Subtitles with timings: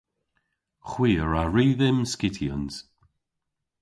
[0.89, 2.75] Hwi a wra ri dhymm skityans.